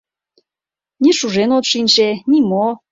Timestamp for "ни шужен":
1.03-1.51